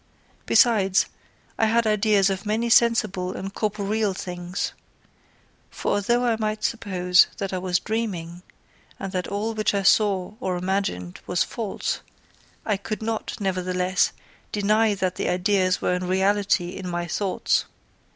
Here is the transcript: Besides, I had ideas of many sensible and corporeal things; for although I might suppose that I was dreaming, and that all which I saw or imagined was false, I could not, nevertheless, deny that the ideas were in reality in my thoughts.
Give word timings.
Besides, 0.47 1.05
I 1.59 1.67
had 1.67 1.85
ideas 1.85 2.31
of 2.31 2.43
many 2.43 2.71
sensible 2.71 3.33
and 3.37 3.53
corporeal 3.53 4.15
things; 4.15 4.73
for 5.69 5.93
although 5.93 6.25
I 6.25 6.37
might 6.39 6.63
suppose 6.63 7.27
that 7.37 7.53
I 7.53 7.59
was 7.59 7.77
dreaming, 7.79 8.41
and 8.99 9.11
that 9.11 9.27
all 9.27 9.53
which 9.53 9.75
I 9.75 9.83
saw 9.83 10.33
or 10.39 10.57
imagined 10.57 11.19
was 11.27 11.43
false, 11.43 12.01
I 12.65 12.77
could 12.77 13.03
not, 13.03 13.35
nevertheless, 13.39 14.11
deny 14.51 14.95
that 14.95 15.17
the 15.17 15.29
ideas 15.29 15.83
were 15.83 15.93
in 15.93 16.07
reality 16.07 16.69
in 16.69 16.87
my 16.89 17.05
thoughts. 17.05 17.65